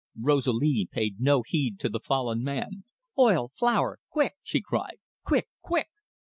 [0.19, 2.85] Rosalie paid no heed to the fallen man.
[3.19, 3.51] "Oil!
[3.53, 3.99] flour!
[4.09, 4.97] Quick!" she cried.
[5.23, 5.47] "Quick!
[5.61, 5.89] Quick!"